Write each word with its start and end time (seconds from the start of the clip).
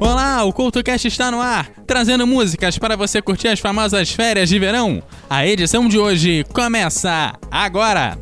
Olá, 0.00 0.44
o 0.44 0.52
CultoCast 0.52 1.06
está 1.06 1.30
no 1.30 1.40
ar, 1.40 1.70
trazendo 1.86 2.26
músicas 2.26 2.78
para 2.78 2.96
você 2.96 3.22
curtir 3.22 3.48
as 3.48 3.60
famosas 3.60 4.10
férias 4.10 4.48
de 4.48 4.58
verão. 4.58 5.02
A 5.30 5.46
edição 5.46 5.88
de 5.88 5.98
hoje 5.98 6.44
começa 6.52 7.32
agora! 7.50 8.18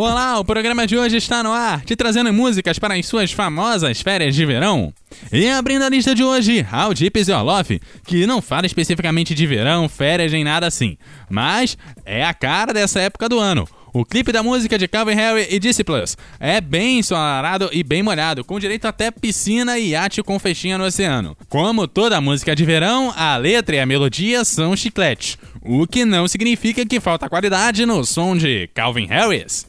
Olá, 0.00 0.38
o 0.38 0.44
programa 0.44 0.86
de 0.86 0.96
hoje 0.96 1.16
está 1.16 1.42
no 1.42 1.50
ar, 1.50 1.84
te 1.84 1.96
trazendo 1.96 2.32
músicas 2.32 2.78
para 2.78 2.94
as 2.94 3.04
suas 3.04 3.32
famosas 3.32 4.00
férias 4.00 4.32
de 4.32 4.46
verão. 4.46 4.94
E 5.32 5.48
abrindo 5.48 5.82
a 5.82 5.88
lista 5.88 6.14
de 6.14 6.22
hoje, 6.22 6.64
How 6.72 6.94
Deep 6.94 7.18
Is 7.18 7.26
Your 7.26 7.42
Love, 7.42 7.80
que 8.06 8.24
não 8.24 8.40
fala 8.40 8.66
especificamente 8.66 9.34
de 9.34 9.44
verão, 9.44 9.88
férias 9.88 10.30
nem 10.30 10.44
nada 10.44 10.68
assim, 10.68 10.96
mas 11.28 11.76
é 12.06 12.24
a 12.24 12.32
cara 12.32 12.72
dessa 12.72 13.00
época 13.00 13.28
do 13.28 13.40
ano. 13.40 13.66
O 13.92 14.04
clipe 14.04 14.30
da 14.30 14.40
música 14.40 14.78
de 14.78 14.86
Calvin 14.86 15.14
Harry 15.16 15.48
e 15.50 15.58
Disciples 15.58 16.16
é 16.38 16.60
bem 16.60 17.00
ensolarado 17.00 17.68
e 17.72 17.82
bem 17.82 18.00
molhado, 18.00 18.44
com 18.44 18.60
direito 18.60 18.86
até 18.86 19.10
piscina 19.10 19.80
e 19.80 19.88
iate 19.88 20.22
com 20.22 20.38
festinha 20.38 20.78
no 20.78 20.84
oceano. 20.84 21.36
Como 21.48 21.88
toda 21.88 22.20
música 22.20 22.54
de 22.54 22.64
verão, 22.64 23.12
a 23.16 23.36
letra 23.36 23.74
e 23.74 23.80
a 23.80 23.86
melodia 23.86 24.44
são 24.44 24.76
chiclete, 24.76 25.36
o 25.60 25.88
que 25.88 26.04
não 26.04 26.28
significa 26.28 26.86
que 26.86 27.00
falta 27.00 27.28
qualidade 27.28 27.84
no 27.84 28.04
som 28.04 28.36
de 28.36 28.70
Calvin 28.72 29.06
Harris. 29.06 29.66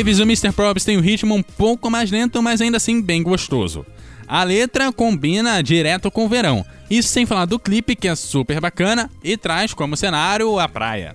Waves, 0.00 0.18
o 0.18 0.22
Mr. 0.22 0.50
Probs 0.52 0.82
tem 0.82 0.96
um 0.96 1.02
ritmo 1.02 1.34
um 1.34 1.42
pouco 1.42 1.90
mais 1.90 2.10
lento, 2.10 2.42
mas 2.42 2.62
ainda 2.62 2.78
assim 2.78 3.02
bem 3.02 3.22
gostoso. 3.22 3.84
A 4.26 4.42
letra 4.42 4.90
combina 4.90 5.62
direto 5.62 6.10
com 6.10 6.24
o 6.24 6.28
verão, 6.28 6.64
isso 6.88 7.10
sem 7.10 7.26
falar 7.26 7.44
do 7.44 7.58
clipe 7.58 7.94
que 7.94 8.08
é 8.08 8.14
super 8.14 8.62
bacana 8.62 9.10
e 9.22 9.36
traz 9.36 9.74
como 9.74 9.98
cenário 9.98 10.58
a 10.58 10.66
praia. 10.66 11.14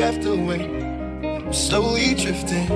after 0.00 0.34
wave. 0.36 0.82
I'm 1.24 1.52
slowly 1.52 2.14
drifting, 2.14 2.66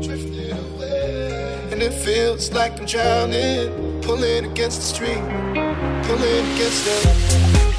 drifting 0.00 0.52
away. 0.52 1.68
And 1.70 1.82
it 1.82 1.92
feels 1.92 2.52
like 2.52 2.78
I'm 2.78 2.86
drowning, 2.86 4.00
pulling 4.02 4.46
against 4.46 4.80
the 4.80 4.86
stream, 4.86 5.24
pulling 6.04 6.54
against 6.54 6.84
the. 6.84 7.71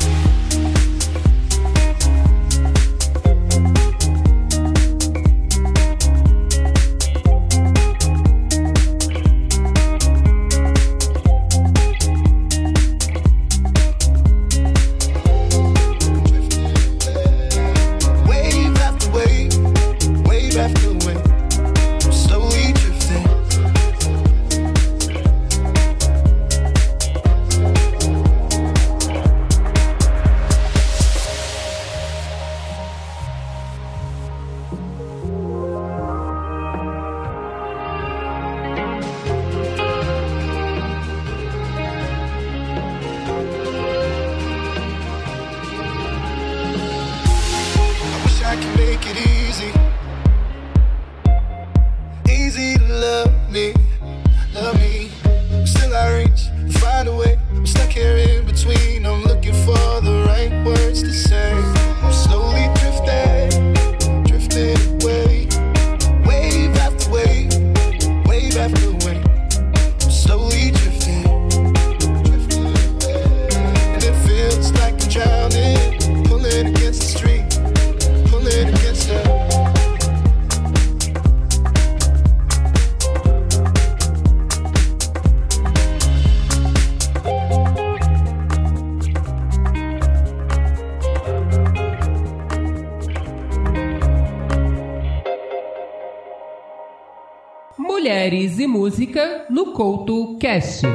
Música 98.84 99.46
no 99.50 99.68
Couto 99.72 100.38
Cast. 100.38 100.86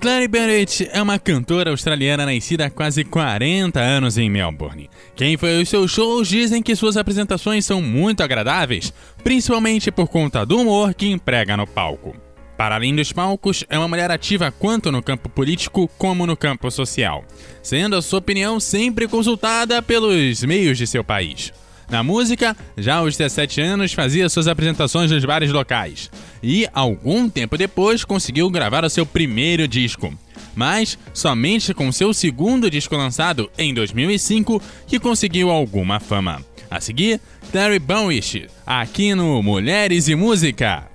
Clary 0.00 0.28
Barrett 0.28 0.88
é 0.92 1.02
uma 1.02 1.18
cantora 1.18 1.70
australiana 1.70 2.24
nascida 2.24 2.66
há 2.66 2.70
quase 2.70 3.02
40 3.02 3.80
anos 3.80 4.16
em 4.16 4.30
Melbourne. 4.30 4.88
Quem 5.16 5.36
foi 5.36 5.58
aos 5.58 5.68
seus 5.68 5.90
shows 5.90 6.28
dizem 6.28 6.62
que 6.62 6.76
suas 6.76 6.96
apresentações 6.96 7.66
são 7.66 7.82
muito 7.82 8.22
agradáveis, 8.22 8.94
principalmente 9.24 9.90
por 9.90 10.06
conta 10.06 10.46
do 10.46 10.60
humor 10.60 10.94
que 10.94 11.08
emprega 11.08 11.56
no 11.56 11.66
palco. 11.66 12.14
Para 12.56 12.76
além 12.76 12.94
dos 12.94 13.12
palcos, 13.12 13.64
é 13.68 13.76
uma 13.76 13.88
mulher 13.88 14.12
ativa 14.12 14.52
tanto 14.52 14.92
no 14.92 15.02
campo 15.02 15.28
político 15.28 15.90
como 15.98 16.28
no 16.28 16.36
campo 16.36 16.70
social, 16.70 17.24
sendo 17.60 17.96
a 17.96 18.02
sua 18.02 18.20
opinião 18.20 18.60
sempre 18.60 19.08
consultada 19.08 19.82
pelos 19.82 20.44
meios 20.44 20.78
de 20.78 20.86
seu 20.86 21.02
país. 21.02 21.52
Na 21.90 22.02
música, 22.02 22.54
já 22.76 22.96
aos 22.96 23.16
17 23.16 23.60
anos 23.62 23.92
fazia 23.92 24.28
suas 24.28 24.46
apresentações 24.46 25.10
nos 25.10 25.24
bares 25.24 25.50
locais 25.50 26.10
e, 26.42 26.68
algum 26.74 27.30
tempo 27.30 27.56
depois, 27.56 28.04
conseguiu 28.04 28.50
gravar 28.50 28.84
o 28.84 28.90
seu 28.90 29.06
primeiro 29.06 29.66
disco. 29.66 30.12
Mas 30.54 30.98
somente 31.14 31.72
com 31.72 31.90
seu 31.90 32.12
segundo 32.12 32.70
disco 32.70 32.94
lançado 32.96 33.50
em 33.56 33.72
2005 33.72 34.60
que 34.86 34.98
conseguiu 34.98 35.50
alguma 35.50 35.98
fama. 35.98 36.44
A 36.70 36.80
seguir, 36.80 37.20
Terry 37.50 37.78
Bowish, 37.78 38.46
aqui 38.66 39.14
no 39.14 39.42
Mulheres 39.42 40.08
e 40.08 40.14
Música. 40.14 40.86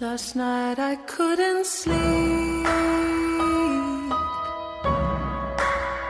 Last 0.00 0.36
night 0.36 0.80
I 0.80 0.96
couldn't 1.06 1.64
sleep. 1.64 2.66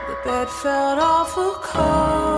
The 0.07 0.17
bed 0.25 0.49
felt 0.49 0.99
awful 0.99 1.57
cold. 1.61 2.32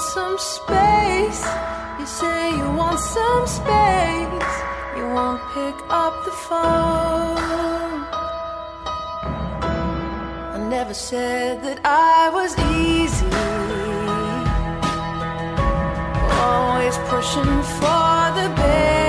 Some 0.00 0.38
space. 0.38 1.44
You 1.98 2.06
say 2.06 2.50
you 2.56 2.66
want 2.80 2.98
some 2.98 3.46
space. 3.46 4.54
You 4.96 5.04
won't 5.16 5.42
pick 5.54 5.76
up 5.88 6.14
the 6.24 6.34
phone. 6.48 8.04
I 10.54 10.58
never 10.68 10.94
said 10.94 11.62
that 11.62 11.80
I 11.84 12.30
was 12.32 12.52
easy 12.82 13.30
always 16.40 16.96
pushing 17.08 17.62
for 17.78 18.20
the 18.38 18.48
best. 18.56 18.99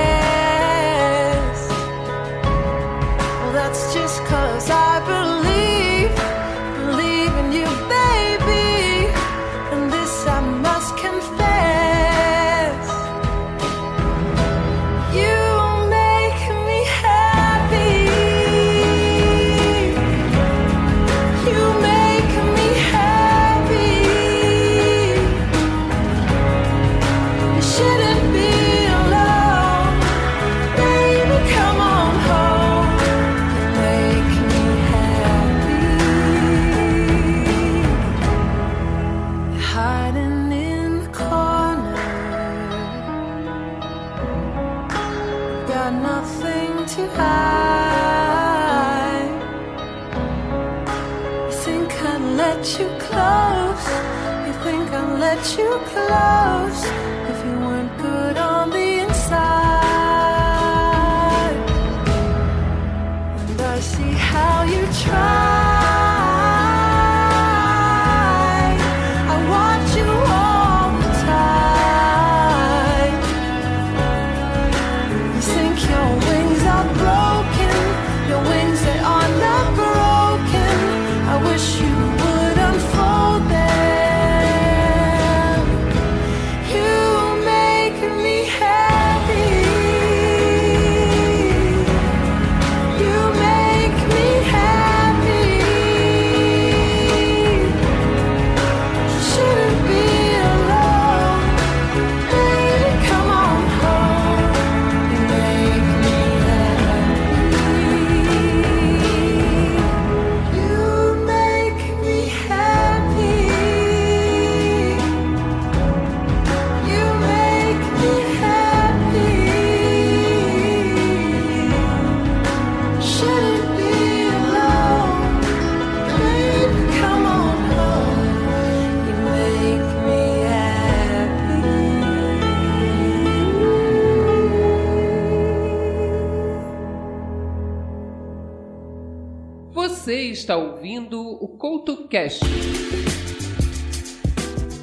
Você 139.92 140.30
está 140.30 140.56
ouvindo 140.56 141.20
o 141.22 141.50
CoutoCast. 141.50 142.40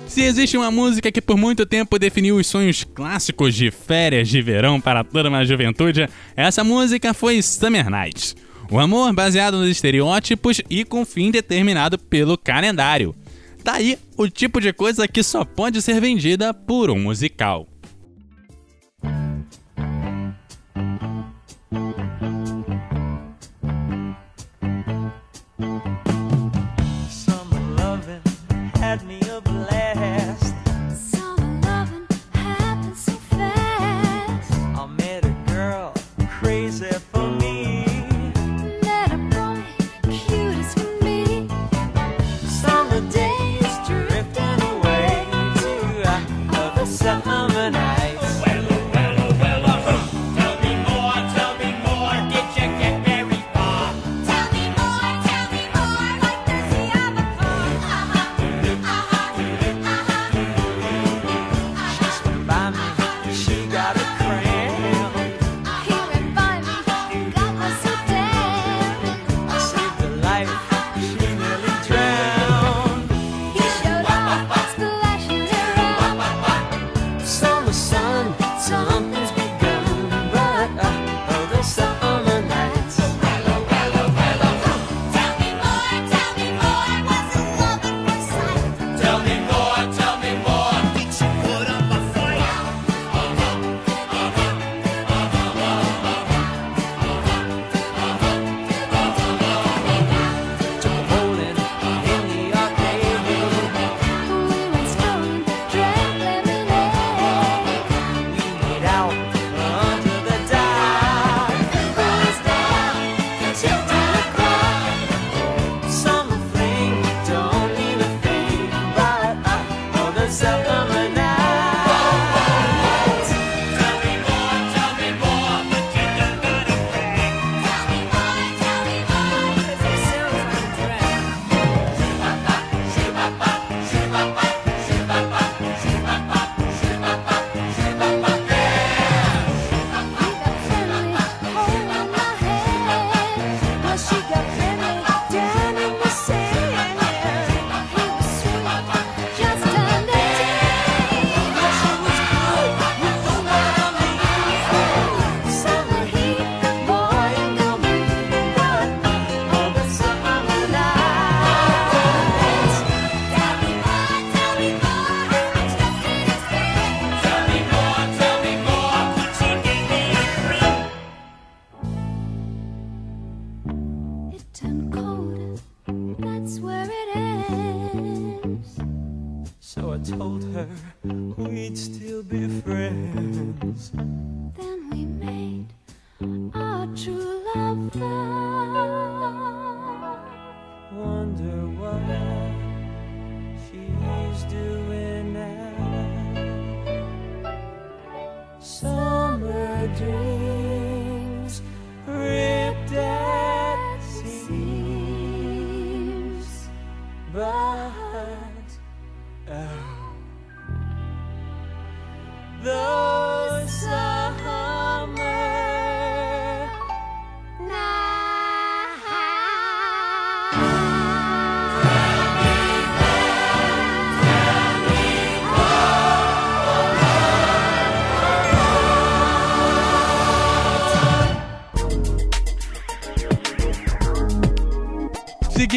Se 0.07 0.21
existe 0.21 0.55
uma 0.55 0.71
música 0.71 1.11
que 1.11 1.23
por 1.23 1.39
muito 1.39 1.65
tempo 1.65 1.99
definiu 1.99 2.37
os 2.37 2.47
sonhos 2.47 2.85
clássicos 2.85 3.55
de 3.55 3.71
férias 3.71 4.29
de 4.29 4.43
verão 4.43 4.79
para 4.79 5.03
toda 5.03 5.31
uma 5.31 5.47
juventude, 5.47 6.07
essa 6.37 6.63
música 6.63 7.15
foi 7.15 7.41
Summer 7.41 7.89
Nights. 7.89 8.37
O 8.71 8.79
amor 8.79 9.11
baseado 9.15 9.57
nos 9.57 9.71
estereótipos 9.71 10.61
e 10.69 10.85
com 10.85 11.07
fim 11.07 11.31
determinado 11.31 11.99
pelo 11.99 12.37
calendário. 12.37 13.17
Tá 13.65 13.73
Daí 13.73 13.99
o 14.15 14.29
tipo 14.29 14.61
de 14.61 14.75
coisa 14.75 15.09
que 15.09 15.23
só 15.23 15.43
pode 15.43 15.81
ser 15.81 16.03
vendida 16.03 16.53
por 16.53 16.91
um 16.91 16.99
musical. 16.99 17.67
summer 46.99 47.71
night. 47.71 48.08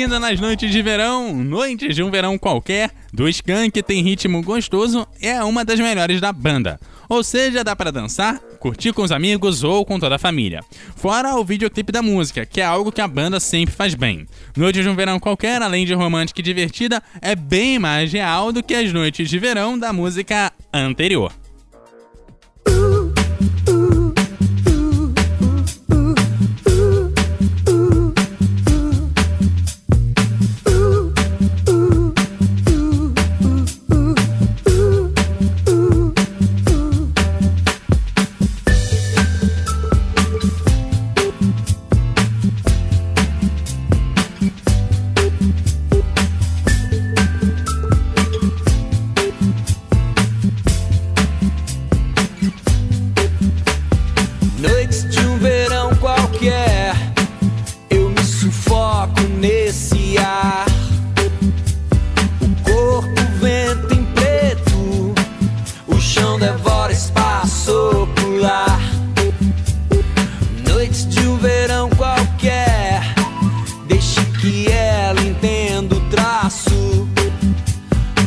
Seguindo 0.02 0.20
nas 0.20 0.40
noites 0.40 0.72
de 0.72 0.82
verão, 0.82 1.32
noites 1.32 1.96
de 1.96 2.02
um 2.02 2.10
verão 2.10 2.36
qualquer, 2.36 2.90
do 3.14 3.30
Skank 3.30 3.84
tem 3.84 4.02
ritmo 4.02 4.42
gostoso 4.42 5.08
é 5.22 5.44
uma 5.44 5.64
das 5.64 5.80
melhores 5.80 6.20
da 6.20 6.34
banda. 6.34 6.80
Ou 7.08 7.24
seja, 7.24 7.64
dá 7.64 7.76
pra 7.76 7.92
dançar, 7.92 8.40
curtir 8.60 8.94
com 8.94 9.04
os 9.04 9.12
amigos 9.12 9.64
ou 9.64 9.86
com 9.86 10.00
toda 10.00 10.16
a 10.16 10.18
família. 10.18 10.64
Fora 10.96 11.36
o 11.36 11.46
videoclipe 11.46 11.92
da 11.92 12.02
música, 12.02 12.48
que 12.48 12.60
é 12.60 12.66
algo 12.66 12.92
que 12.92 13.00
a 13.00 13.08
banda 13.08 13.40
sempre 13.40 13.76
faz 13.76 13.94
bem. 13.94 14.26
Noites 14.58 14.82
de 14.82 14.90
um 14.90 14.96
verão 14.96 15.20
qualquer, 15.20 15.62
além 15.62 15.86
de 15.86 15.94
romântica 15.94 16.42
e 16.42 16.44
divertida, 16.44 17.00
é 17.22 17.36
bem 17.36 17.78
mais 17.78 18.12
real 18.12 18.52
do 18.52 18.64
que 18.64 18.74
as 18.74 18.92
noites 18.92 19.30
de 19.30 19.38
verão 19.38 19.78
da 19.78 19.94
música 19.94 20.52
anterior. 20.74 21.32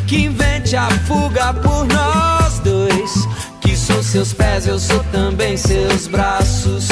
Que 0.06 0.24
invente 0.26 0.76
a 0.76 0.88
fuga 1.06 1.54
por 1.54 1.86
nós 1.86 2.58
dois. 2.60 3.12
Que 3.60 3.76
sou 3.76 4.02
seus 4.02 4.32
pés, 4.32 4.66
eu 4.66 4.78
sou 4.78 5.02
também 5.12 5.56
seus 5.56 6.06
braços. 6.06 6.88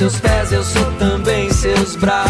Seus 0.00 0.18
pés, 0.18 0.50
eu 0.50 0.64
sou 0.64 0.92
também 0.92 1.50
seus 1.52 1.94
braços. 1.94 2.29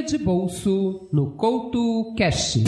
Guia 0.00 0.02
de 0.02 0.18
bolso 0.18 1.08
no 1.12 1.32
Couto 1.32 2.14
Cash. 2.16 2.58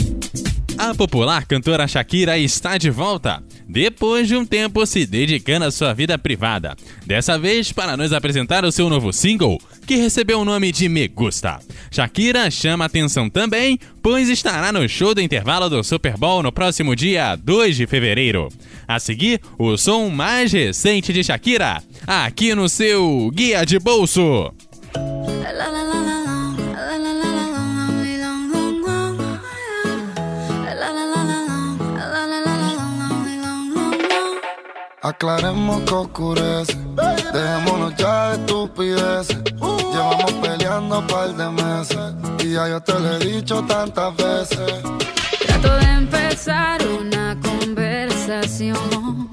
A 0.77 0.93
popular 0.93 1.45
cantora 1.45 1.87
Shakira 1.87 2.37
está 2.37 2.77
de 2.77 2.91
volta, 2.91 3.43
depois 3.67 4.27
de 4.27 4.35
um 4.35 4.45
tempo 4.45 4.85
se 4.85 5.05
dedicando 5.05 5.65
à 5.65 5.71
sua 5.71 5.93
vida 5.93 6.17
privada. 6.17 6.75
Dessa 7.05 7.37
vez 7.39 7.71
para 7.71 7.97
nos 7.97 8.13
apresentar 8.13 8.63
o 8.63 8.71
seu 8.71 8.87
novo 8.89 9.11
single, 9.11 9.59
que 9.87 9.95
recebeu 9.95 10.41
o 10.41 10.45
nome 10.45 10.71
de 10.71 10.87
Me 10.87 11.07
Gusta. 11.07 11.59
Shakira 11.91 12.51
chama 12.51 12.85
atenção 12.85 13.29
também, 13.29 13.79
pois 14.01 14.29
estará 14.29 14.71
no 14.71 14.87
show 14.87 15.15
do 15.15 15.21
intervalo 15.21 15.69
do 15.69 15.83
Super 15.83 16.15
Bowl 16.17 16.43
no 16.43 16.51
próximo 16.51 16.95
dia 16.95 17.35
2 17.35 17.75
de 17.75 17.87
fevereiro. 17.87 18.49
A 18.87 18.99
seguir, 18.99 19.41
o 19.57 19.75
som 19.75 20.09
mais 20.09 20.51
recente 20.51 21.11
de 21.11 21.23
Shakira, 21.23 21.81
aqui 22.05 22.53
no 22.53 22.69
seu 22.69 23.31
Guia 23.33 23.65
de 23.65 23.79
Bolso. 23.79 24.53
Aclaremos 35.03 35.81
que 35.81 35.93
oscurece. 35.93 36.77
Dejémonos 37.33 37.93
ya 37.97 38.29
de 38.29 38.35
estupideces. 38.37 39.37
Llevamos 39.91 40.31
peleando 40.41 40.99
un 40.99 41.07
par 41.07 41.35
de 41.35 41.49
meses. 41.49 42.13
Y 42.39 42.53
ya 42.53 42.69
yo 42.69 42.79
te 42.79 42.93
lo 42.93 43.17
he 43.17 43.19
dicho 43.19 43.61
tantas 43.63 44.15
veces. 44.15 44.81
Trato 45.45 45.75
de 45.75 45.91
empezar 45.91 46.87
una 46.87 47.37
conversación. 47.41 49.29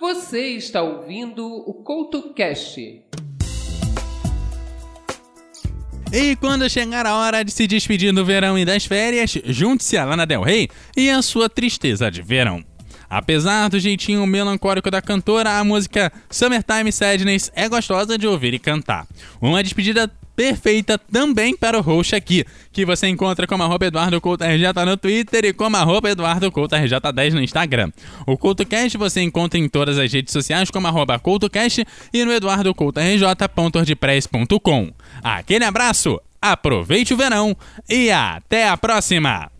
Você 0.00 0.56
está 0.56 0.80
ouvindo 0.80 1.46
o 1.46 1.74
CoutoCast. 1.74 3.04
E 6.10 6.36
quando 6.36 6.70
chegar 6.70 7.04
a 7.04 7.16
hora 7.16 7.44
de 7.44 7.50
se 7.52 7.66
despedir 7.66 8.10
do 8.10 8.24
verão 8.24 8.58
e 8.58 8.64
das 8.64 8.86
férias, 8.86 9.36
junte-se 9.44 9.98
a 9.98 10.06
Lana 10.06 10.24
Del 10.24 10.42
Rey 10.42 10.70
e 10.96 11.10
a 11.10 11.20
sua 11.20 11.50
tristeza 11.50 12.10
de 12.10 12.22
verão. 12.22 12.64
Apesar 13.10 13.68
do 13.68 13.78
jeitinho 13.78 14.26
melancólico 14.26 14.90
da 14.90 15.02
cantora, 15.02 15.58
a 15.58 15.64
música 15.64 16.10
Summertime 16.30 16.90
Sadness 16.90 17.52
é 17.54 17.68
gostosa 17.68 18.16
de 18.16 18.26
ouvir 18.26 18.54
e 18.54 18.58
cantar. 18.58 19.06
Uma 19.38 19.62
despedida 19.62 20.10
perfeita 20.34 20.98
também 20.98 21.56
para 21.56 21.78
o 21.78 21.80
roxo 21.80 22.16
aqui, 22.16 22.44
que 22.72 22.84
você 22.84 23.06
encontra 23.08 23.46
como 23.46 23.62
arroba 23.62 23.86
Eduardo 23.86 24.20
Couto 24.20 24.42
RJ 24.44 24.72
no 24.86 24.96
Twitter 24.96 25.44
e 25.44 25.52
como 25.52 25.76
arroba 25.76 26.10
Eduardo 26.10 26.50
Couto 26.50 26.74
RJ10 26.74 27.32
no 27.32 27.42
Instagram. 27.42 27.92
O 28.26 28.38
CoutoCast 28.38 28.96
você 28.96 29.20
encontra 29.22 29.58
em 29.58 29.68
todas 29.68 29.98
as 29.98 30.10
redes 30.12 30.32
sociais 30.32 30.70
como 30.70 30.86
arroba 30.86 31.18
CoutoCast 31.18 31.84
e 32.12 32.24
no 32.24 32.32
eduardocoutorj.ordpress.com. 32.32 34.92
Aquele 35.22 35.64
abraço, 35.64 36.20
aproveite 36.40 37.12
o 37.14 37.16
verão 37.16 37.56
e 37.88 38.10
até 38.10 38.68
a 38.68 38.76
próxima! 38.76 39.59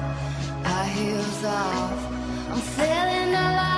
heels 1.01 1.43
off. 1.43 1.99
I'm 2.51 2.61
feeling 2.77 3.33
alive. 3.33 3.70